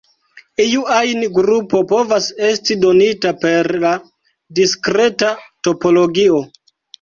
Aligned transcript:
Iu 0.61 0.85
ajn 0.93 1.25
grupo 1.35 1.81
povas 1.91 2.29
esti 2.47 2.77
donita 2.85 3.33
per 3.45 3.69
la 3.85 3.93
diskreta 4.61 5.31
topologio. 5.69 6.43